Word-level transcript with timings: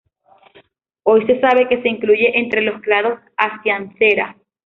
Hoy 1.03 1.27
se 1.27 1.39
sabe 1.41 1.67
que 1.69 1.79
se 1.83 1.87
incluye 1.87 2.39
entre 2.39 2.63
los 2.63 2.81
clados 2.81 3.19
"Acianthera". 3.37 4.35